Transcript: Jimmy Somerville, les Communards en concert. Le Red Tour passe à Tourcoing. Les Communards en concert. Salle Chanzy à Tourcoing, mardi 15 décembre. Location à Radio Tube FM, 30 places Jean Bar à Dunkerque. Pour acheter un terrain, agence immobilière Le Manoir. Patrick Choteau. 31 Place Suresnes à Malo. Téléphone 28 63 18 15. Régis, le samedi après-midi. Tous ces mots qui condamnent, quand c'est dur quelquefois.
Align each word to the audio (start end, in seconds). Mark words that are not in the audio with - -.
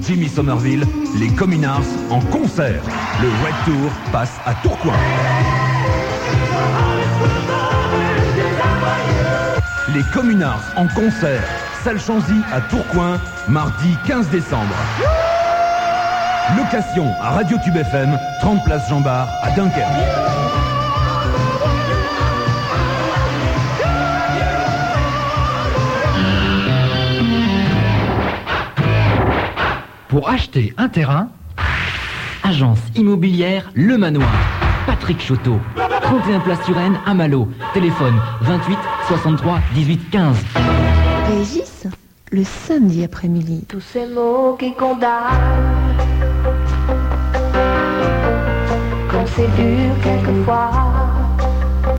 Jimmy 0.00 0.26
Somerville, 0.26 0.84
les 1.18 1.28
Communards 1.28 1.82
en 2.10 2.20
concert. 2.20 2.82
Le 3.20 3.28
Red 3.44 3.54
Tour 3.66 3.90
passe 4.10 4.32
à 4.46 4.54
Tourcoing. 4.54 4.94
Les 9.94 10.02
Communards 10.14 10.64
en 10.76 10.86
concert. 10.88 11.42
Salle 11.84 12.00
Chanzy 12.00 12.40
à 12.52 12.62
Tourcoing, 12.62 13.18
mardi 13.48 13.96
15 14.06 14.30
décembre. 14.30 14.74
Location 16.56 17.12
à 17.20 17.32
Radio 17.32 17.58
Tube 17.62 17.76
FM, 17.76 18.18
30 18.40 18.64
places 18.64 18.88
Jean 18.88 19.00
Bar 19.00 19.28
à 19.42 19.50
Dunkerque. 19.50 20.37
Pour 30.08 30.30
acheter 30.30 30.72
un 30.78 30.88
terrain, 30.88 31.28
agence 32.42 32.78
immobilière 32.96 33.70
Le 33.74 33.98
Manoir. 33.98 34.32
Patrick 34.86 35.20
Choteau. 35.20 35.58
31 36.02 36.40
Place 36.40 36.64
Suresnes 36.64 36.98
à 37.04 37.12
Malo. 37.12 37.48
Téléphone 37.74 38.14
28 38.40 38.78
63 39.08 39.60
18 39.74 40.10
15. 40.10 40.36
Régis, 41.28 41.86
le 42.32 42.42
samedi 42.42 43.04
après-midi. 43.04 43.66
Tous 43.68 43.82
ces 43.82 44.06
mots 44.06 44.56
qui 44.58 44.72
condamnent, 44.72 45.10
quand 49.10 49.26
c'est 49.26 49.54
dur 49.56 49.92
quelquefois. 50.02 50.97